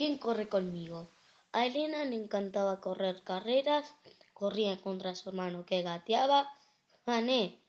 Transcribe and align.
¿Quién 0.00 0.16
corre 0.16 0.48
conmigo? 0.48 1.10
A 1.52 1.66
Elena 1.66 2.06
le 2.06 2.16
encantaba 2.16 2.80
correr 2.80 3.22
carreras, 3.22 3.94
corría 4.32 4.80
contra 4.80 5.14
su 5.14 5.28
hermano 5.28 5.66
que 5.66 5.82
gateaba, 5.82 6.48
gané. 7.04 7.60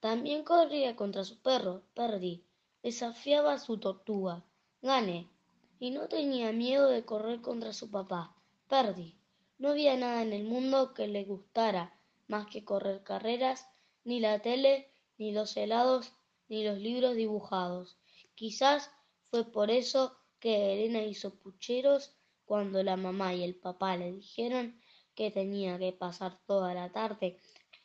También 0.00 0.42
corría 0.42 0.96
contra 0.96 1.22
su 1.22 1.40
perro, 1.40 1.84
perdí. 1.94 2.44
Desafiaba 2.82 3.52
a 3.52 3.60
su 3.60 3.78
tortuga, 3.78 4.42
gané. 4.82 5.30
Y 5.78 5.92
no 5.92 6.08
tenía 6.08 6.50
miedo 6.50 6.88
de 6.88 7.04
correr 7.04 7.40
contra 7.40 7.72
su 7.72 7.88
papá, 7.88 8.34
perdí. 8.66 9.14
No 9.58 9.68
había 9.68 9.96
nada 9.96 10.22
en 10.22 10.32
el 10.32 10.42
mundo 10.42 10.92
que 10.92 11.06
le 11.06 11.22
gustara 11.22 11.96
más 12.26 12.48
que 12.48 12.64
correr 12.64 13.04
carreras, 13.04 13.68
ni 14.02 14.18
la 14.18 14.40
tele, 14.40 14.92
ni 15.18 15.30
los 15.30 15.56
helados, 15.56 16.12
ni 16.48 16.64
los 16.64 16.78
libros 16.78 17.14
dibujados. 17.14 17.96
Quizás 18.34 18.90
fue 19.30 19.44
por 19.44 19.70
eso 19.70 20.16
que 20.40 20.72
Elena 20.72 21.02
hizo 21.02 21.34
pucheros 21.34 22.16
cuando 22.44 22.82
la 22.82 22.96
mamá 22.96 23.34
y 23.34 23.44
el 23.44 23.54
papá 23.54 23.96
le 23.96 24.10
dijeron 24.10 24.80
que 25.14 25.30
tenía 25.30 25.78
que 25.78 25.92
pasar 25.92 26.40
toda 26.46 26.74
la 26.74 26.90
tarde 26.90 27.38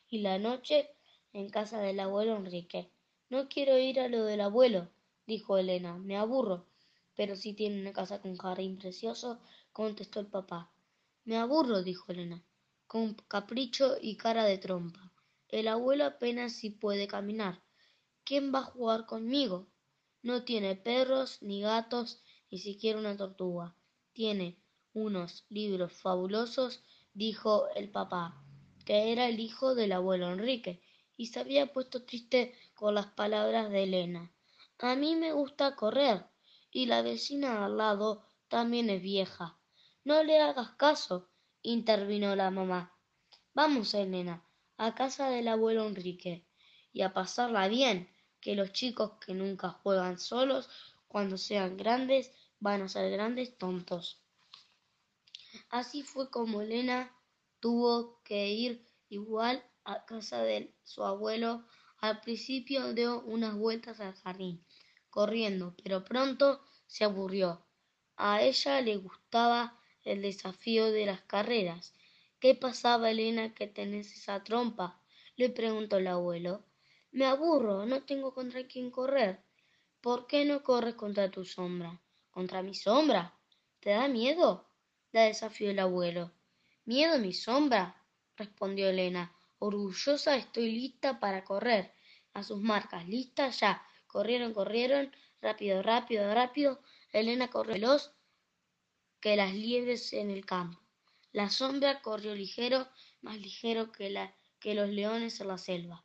y 0.08 0.18
la 0.18 0.38
noche 0.38 0.90
en 1.32 1.50
casa 1.50 1.80
del 1.80 2.00
abuelo 2.00 2.34
Enrique. 2.36 2.90
No 3.28 3.48
quiero 3.48 3.78
ir 3.78 4.00
a 4.00 4.08
lo 4.08 4.24
del 4.24 4.40
abuelo, 4.40 4.88
dijo 5.26 5.58
Elena, 5.58 5.98
me 5.98 6.16
aburro. 6.16 6.66
Pero 7.14 7.36
si 7.36 7.52
tiene 7.52 7.80
una 7.80 7.92
casa 7.92 8.20
con 8.20 8.36
jardín 8.36 8.78
precioso, 8.78 9.40
contestó 9.72 10.20
el 10.20 10.26
papá. 10.26 10.72
Me 11.24 11.36
aburro, 11.36 11.82
dijo 11.82 12.12
Elena, 12.12 12.42
con 12.86 13.14
capricho 13.14 13.96
y 14.00 14.16
cara 14.16 14.44
de 14.44 14.58
trompa. 14.58 15.12
El 15.48 15.68
abuelo 15.68 16.04
apenas 16.04 16.52
si 16.52 16.70
puede 16.70 17.06
caminar. 17.06 17.62
¿Quién 18.24 18.52
va 18.54 18.60
a 18.60 18.64
jugar 18.64 19.06
conmigo? 19.06 19.66
No 20.22 20.44
tiene 20.44 20.74
perros, 20.74 21.42
ni 21.42 21.62
gatos, 21.62 22.22
ni 22.50 22.58
siquiera 22.58 22.98
una 22.98 23.16
tortuga. 23.16 23.74
Tiene 24.12 24.58
unos 24.92 25.44
libros 25.48 25.92
fabulosos, 25.92 26.82
dijo 27.12 27.68
el 27.74 27.90
papá, 27.90 28.42
que 28.84 29.12
era 29.12 29.28
el 29.28 29.40
hijo 29.40 29.74
del 29.74 29.92
abuelo 29.92 30.30
Enrique, 30.30 30.82
y 31.16 31.26
se 31.26 31.40
había 31.40 31.72
puesto 31.72 32.04
triste 32.04 32.54
con 32.74 32.94
las 32.94 33.06
palabras 33.06 33.70
de 33.70 33.84
Elena. 33.84 34.32
A 34.78 34.94
mí 34.94 35.16
me 35.16 35.32
gusta 35.32 35.76
correr, 35.76 36.26
y 36.70 36.86
la 36.86 37.02
vecina 37.02 37.64
al 37.64 37.78
lado 37.78 38.24
también 38.48 38.90
es 38.90 39.02
vieja. 39.02 39.58
No 40.04 40.22
le 40.22 40.40
hagas 40.40 40.70
caso, 40.76 41.28
intervino 41.62 42.36
la 42.36 42.50
mamá. 42.50 42.94
Vamos, 43.54 43.94
Elena, 43.94 44.44
a 44.76 44.94
casa 44.94 45.30
del 45.30 45.48
abuelo 45.48 45.86
Enrique, 45.86 46.46
y 46.92 47.02
a 47.02 47.12
pasarla 47.12 47.68
bien, 47.68 48.08
que 48.40 48.54
los 48.54 48.72
chicos 48.72 49.12
que 49.24 49.34
nunca 49.34 49.70
juegan 49.70 50.18
solos, 50.18 50.68
cuando 51.16 51.38
sean 51.38 51.78
grandes, 51.78 52.30
van 52.60 52.82
a 52.82 52.90
ser 52.90 53.10
grandes 53.10 53.56
tontos. 53.56 54.22
Así 55.70 56.02
fue 56.02 56.30
como 56.30 56.60
Elena 56.60 57.10
tuvo 57.58 58.20
que 58.22 58.48
ir 58.48 58.84
igual 59.08 59.64
a 59.84 60.04
casa 60.04 60.42
de 60.42 60.74
su 60.84 61.04
abuelo. 61.04 61.64
Al 62.02 62.20
principio 62.20 62.92
dio 62.92 63.22
unas 63.22 63.54
vueltas 63.54 63.98
al 64.00 64.12
jardín, 64.12 64.62
corriendo, 65.08 65.74
pero 65.82 66.04
pronto 66.04 66.60
se 66.86 67.04
aburrió. 67.04 67.64
A 68.18 68.42
ella 68.42 68.82
le 68.82 68.98
gustaba 68.98 69.80
el 70.04 70.20
desafío 70.20 70.92
de 70.92 71.06
las 71.06 71.22
carreras. 71.22 71.94
¿Qué 72.40 72.54
pasaba, 72.54 73.10
Elena, 73.10 73.54
que 73.54 73.66
tenés 73.66 74.12
esa 74.12 74.44
trompa? 74.44 75.00
le 75.36 75.48
preguntó 75.48 75.96
el 75.96 76.08
abuelo. 76.08 76.66
Me 77.10 77.24
aburro, 77.24 77.86
no 77.86 78.02
tengo 78.02 78.34
contra 78.34 78.66
quién 78.66 78.90
correr. 78.90 79.45
¿Por 80.06 80.28
qué 80.28 80.44
no 80.44 80.62
corres 80.62 80.94
contra 80.94 81.32
tu 81.32 81.44
sombra? 81.44 82.00
¿Contra 82.30 82.62
mi 82.62 82.76
sombra? 82.76 83.36
¿Te 83.80 83.90
da 83.90 84.06
miedo? 84.06 84.70
la 85.10 85.22
desafió 85.22 85.68
el 85.68 85.80
abuelo. 85.80 86.30
¿Miedo 86.84 87.18
mi 87.18 87.32
sombra? 87.32 88.00
respondió 88.36 88.88
Elena. 88.88 89.34
Orgullosa 89.58 90.36
estoy 90.36 90.70
lista 90.70 91.18
para 91.18 91.42
correr. 91.42 91.92
A 92.34 92.44
sus 92.44 92.62
marcas, 92.62 93.08
lista 93.08 93.50
ya. 93.50 93.82
Corrieron, 94.06 94.54
corrieron, 94.54 95.10
rápido, 95.42 95.82
rápido, 95.82 96.32
rápido. 96.32 96.80
Elena 97.12 97.48
corrió 97.48 97.74
veloz 97.74 98.12
que 99.18 99.34
las 99.34 99.54
liebres 99.54 100.12
en 100.12 100.30
el 100.30 100.46
campo. 100.46 100.78
La 101.32 101.50
sombra 101.50 102.00
corrió 102.00 102.32
ligero, 102.32 102.86
más 103.22 103.40
ligero 103.40 103.90
que, 103.90 104.10
la, 104.10 104.32
que 104.60 104.76
los 104.76 104.88
leones 104.88 105.40
en 105.40 105.48
la 105.48 105.58
selva. 105.58 106.04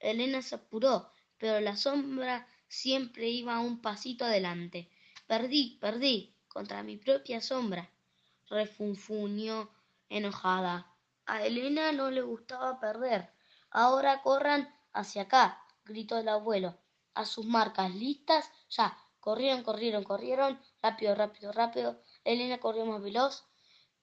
Elena 0.00 0.42
se 0.42 0.56
apuró, 0.56 1.10
pero 1.38 1.60
la 1.60 1.78
sombra 1.78 2.46
siempre 2.68 3.28
iba 3.28 3.60
un 3.60 3.80
pasito 3.80 4.24
adelante. 4.24 4.90
Perdí, 5.26 5.78
perdí, 5.80 6.36
contra 6.48 6.82
mi 6.82 6.96
propia 6.96 7.40
sombra, 7.40 7.90
refunfuñó 8.48 9.70
enojada. 10.08 10.94
A 11.26 11.44
Elena 11.44 11.92
no 11.92 12.10
le 12.10 12.22
gustaba 12.22 12.80
perder. 12.80 13.30
Ahora 13.70 14.22
corran 14.22 14.74
hacia 14.92 15.22
acá, 15.22 15.62
gritó 15.84 16.16
el 16.18 16.28
abuelo. 16.28 16.78
A 17.14 17.24
sus 17.26 17.44
marcas 17.46 17.94
listas, 17.94 18.50
ya. 18.70 18.96
Corrieron, 19.20 19.62
corrieron, 19.62 20.04
corrieron, 20.04 20.60
rápido, 20.80 21.14
rápido, 21.14 21.52
rápido. 21.52 22.00
Elena 22.24 22.58
corrió 22.58 22.86
más 22.86 23.02
veloz, 23.02 23.44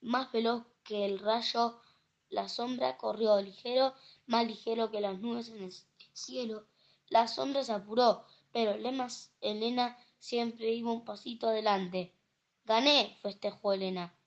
más 0.01 0.31
veloz 0.31 0.63
que 0.83 1.05
el 1.05 1.19
rayo. 1.19 1.81
La 2.29 2.49
sombra 2.49 2.97
corrió 2.97 3.41
ligero, 3.41 3.95
más 4.27 4.45
ligero 4.45 4.91
que 4.91 5.01
las 5.01 5.19
nubes 5.19 5.49
en 5.49 5.63
el 5.63 5.73
cielo. 6.13 6.67
La 7.07 7.27
sombra 7.27 7.63
se 7.63 7.71
apuró, 7.71 8.25
pero 8.55 8.71
Elena 8.71 9.97
siempre 10.17 10.69
iba 10.69 10.89
un 10.89 11.03
pasito 11.03 11.49
adelante. 11.49 12.15
Gané, 12.63 13.19
festejó 13.21 13.73
Elena. 13.73 14.17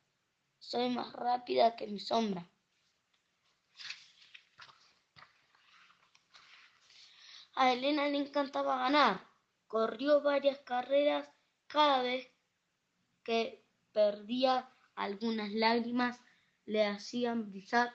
Soy 0.59 0.91
más 0.91 1.15
rápida 1.15 1.77
que 1.77 1.87
mi 1.87 1.99
sombra. 1.99 2.47
A 7.55 7.73
Elena 7.73 8.07
le 8.09 8.19
encantaba 8.19 8.77
ganar. 8.77 9.27
Corrió 9.67 10.21
varias 10.21 10.59
carreras 10.59 11.27
cada 11.67 12.03
vez 12.03 12.31
que 13.25 13.65
perdía 13.93 14.71
algunas 14.95 15.53
lágrimas 15.53 16.21
le 16.67 16.85
hacían 16.85 17.49
brillar 17.49 17.95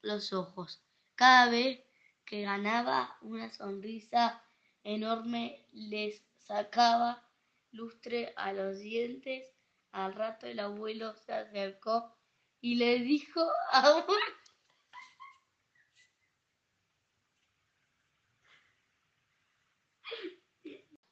los 0.00 0.32
ojos. 0.32 0.80
Cada 1.16 1.50
vez 1.50 1.84
que 2.24 2.42
ganaba 2.42 3.18
una 3.20 3.52
sonrisa 3.52 4.44
enorme 4.84 5.66
les 5.72 6.22
sacaba 6.38 7.22
lustre 7.70 8.32
a 8.36 8.52
los 8.52 8.78
dientes. 8.78 9.48
Al 9.92 10.14
rato 10.14 10.46
el 10.46 10.60
abuelo 10.60 11.14
se 11.14 11.32
acercó 11.32 12.14
y 12.60 12.76
le 12.76 12.98
dijo 13.00 13.40
a 13.72 14.06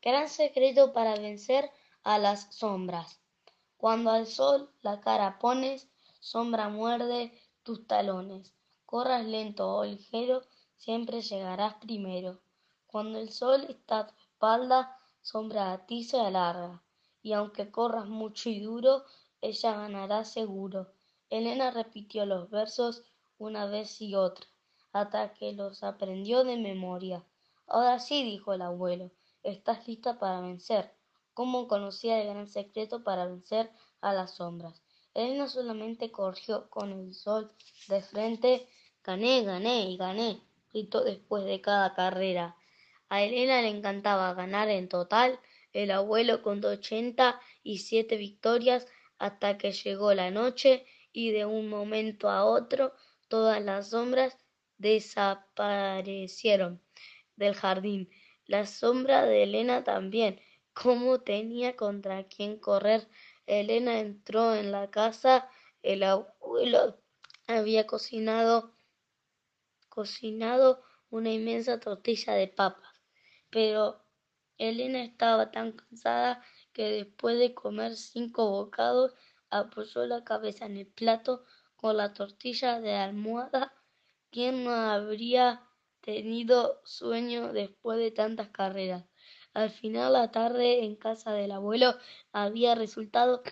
Gran 0.02 0.28
secreto 0.30 0.94
para 0.94 1.14
vencer 1.16 1.70
a 2.02 2.18
las 2.18 2.54
sombras. 2.54 3.20
Cuando 3.76 4.10
al 4.10 4.26
sol 4.26 4.72
la 4.80 5.00
cara 5.00 5.38
pones, 5.38 5.90
sombra 6.20 6.70
muerde 6.70 7.38
tus 7.62 7.86
talones. 7.86 8.54
Corras 8.86 9.26
lento 9.26 9.76
o 9.76 9.84
ligero, 9.84 10.42
siempre 10.76 11.20
llegarás 11.20 11.74
primero. 11.74 12.40
Cuando 12.90 13.20
el 13.20 13.30
sol 13.30 13.66
está 13.68 14.00
a 14.00 14.06
tu 14.08 14.14
espalda, 14.18 14.98
sombra 15.22 15.72
a 15.72 15.86
ti 15.86 16.02
se 16.02 16.18
alarga. 16.18 16.82
Y 17.22 17.34
aunque 17.34 17.70
corras 17.70 18.08
mucho 18.08 18.50
y 18.50 18.58
duro, 18.58 19.04
ella 19.40 19.76
ganará 19.76 20.24
seguro. 20.24 20.92
Elena 21.28 21.70
repitió 21.70 22.26
los 22.26 22.50
versos 22.50 23.04
una 23.38 23.66
vez 23.66 24.00
y 24.00 24.16
otra, 24.16 24.44
hasta 24.92 25.32
que 25.34 25.52
los 25.52 25.84
aprendió 25.84 26.42
de 26.42 26.56
memoria. 26.56 27.24
Ahora 27.68 28.00
sí, 28.00 28.24
dijo 28.24 28.54
el 28.54 28.62
abuelo, 28.62 29.12
Estás 29.44 29.86
lista 29.86 30.18
para 30.18 30.40
vencer. 30.40 30.92
¿Cómo 31.32 31.68
conocía 31.68 32.20
el 32.20 32.28
gran 32.28 32.48
secreto 32.48 33.04
para 33.04 33.26
vencer 33.26 33.70
a 34.00 34.12
las 34.12 34.32
sombras? 34.32 34.82
Elena 35.14 35.46
solamente 35.46 36.10
corrió 36.10 36.68
con 36.68 36.90
el 36.90 37.14
sol 37.14 37.52
de 37.86 38.02
frente. 38.02 38.68
Gané, 39.04 39.44
gané 39.44 39.90
y 39.90 39.96
gané, 39.96 40.42
gritó 40.72 41.04
después 41.04 41.44
de 41.44 41.60
cada 41.60 41.94
carrera. 41.94 42.56
A 43.10 43.22
Elena 43.24 43.60
le 43.60 43.68
encantaba 43.68 44.32
ganar 44.34 44.68
en 44.68 44.88
total. 44.88 45.40
El 45.72 45.90
abuelo 45.90 46.42
y 47.64 47.78
siete 47.78 48.16
victorias 48.16 48.86
hasta 49.18 49.58
que 49.58 49.72
llegó 49.72 50.14
la 50.14 50.30
noche 50.30 50.86
y 51.12 51.32
de 51.32 51.44
un 51.44 51.68
momento 51.68 52.30
a 52.30 52.44
otro 52.44 52.94
todas 53.28 53.60
las 53.60 53.90
sombras 53.90 54.38
desaparecieron 54.78 56.80
del 57.34 57.54
jardín. 57.54 58.08
La 58.46 58.66
sombra 58.66 59.26
de 59.26 59.42
Elena 59.42 59.82
también. 59.84 60.40
¿Cómo 60.72 61.20
tenía 61.20 61.76
contra 61.76 62.28
quién 62.28 62.58
correr? 62.58 63.08
Elena 63.46 63.98
entró 63.98 64.54
en 64.54 64.70
la 64.70 64.88
casa. 64.88 65.50
El 65.82 66.04
abuelo 66.04 66.96
había 67.48 67.88
cocinado 67.88 68.72
cocinado 69.88 70.84
una 71.10 71.30
inmensa 71.30 71.80
tortilla 71.80 72.34
de 72.34 72.46
papas, 72.46 72.89
pero 73.50 74.02
Elena 74.58 75.02
estaba 75.02 75.50
tan 75.50 75.72
cansada 75.72 76.44
que 76.72 76.90
después 76.90 77.38
de 77.38 77.54
comer 77.54 77.96
cinco 77.96 78.50
bocados 78.50 79.14
apoyó 79.50 80.06
la 80.06 80.22
cabeza 80.24 80.66
en 80.66 80.76
el 80.76 80.86
plato 80.86 81.44
con 81.76 81.96
la 81.96 82.12
tortilla 82.12 82.80
de 82.80 82.94
almohada. 82.94 83.74
¿Quién 84.30 84.64
no 84.64 84.72
habría 84.72 85.66
tenido 86.00 86.80
sueño 86.84 87.52
después 87.52 87.98
de 87.98 88.10
tantas 88.10 88.50
carreras? 88.50 89.04
Al 89.52 89.70
final 89.70 90.12
la 90.12 90.30
tarde 90.30 90.84
en 90.84 90.94
casa 90.94 91.32
del 91.32 91.50
abuelo 91.50 91.96
había 92.32 92.74
resultado 92.74 93.42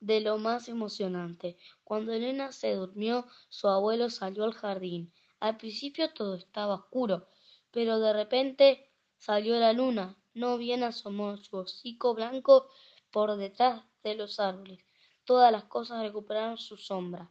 de 0.00 0.20
lo 0.20 0.38
más 0.38 0.68
emocionante. 0.68 1.56
Cuando 1.82 2.12
Elena 2.12 2.52
se 2.52 2.74
durmió, 2.74 3.26
su 3.48 3.68
abuelo 3.68 4.10
salió 4.10 4.44
al 4.44 4.52
jardín. 4.52 5.12
Al 5.40 5.56
principio 5.56 6.12
todo 6.12 6.36
estaba 6.36 6.74
oscuro, 6.74 7.28
pero 7.72 7.98
de 7.98 8.12
repente 8.12 8.87
salió 9.18 9.58
la 9.58 9.72
luna. 9.72 10.16
No 10.34 10.56
bien 10.58 10.82
asomó 10.82 11.36
su 11.36 11.56
hocico 11.58 12.14
blanco 12.14 12.70
por 13.10 13.36
detrás 13.36 13.82
de 14.02 14.14
los 14.14 14.40
árboles. 14.40 14.78
Todas 15.24 15.52
las 15.52 15.64
cosas 15.64 16.02
recuperaron 16.02 16.58
su 16.58 16.76
sombra. 16.76 17.30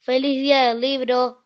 Feliz 0.00 0.42
día 0.42 0.68
del 0.68 0.80
libro. 0.80 1.44